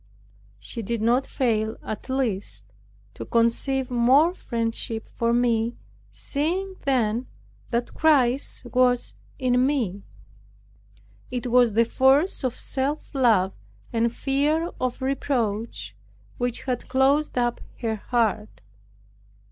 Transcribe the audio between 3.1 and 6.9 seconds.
to conceive more friendship for me, seeing